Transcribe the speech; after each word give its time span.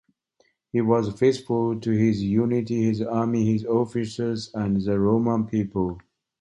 He 0.71 0.81
was 0.81 1.13
faithful 1.13 1.79
to 1.79 1.91
his 1.91 2.23
unit, 2.23 2.69
his 2.69 3.03
army, 3.03 3.55
the 3.59 3.67
officers 3.69 4.49
and 4.51 4.81
the 4.81 4.99
Roman 4.99 5.45
people. 5.45 5.99